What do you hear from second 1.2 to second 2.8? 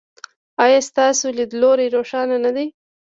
لید لوری روښانه نه دی؟